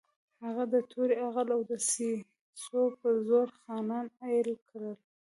[0.45, 4.95] هغه د تورې، عقل او دسیسو په زور خانان اېل کړل.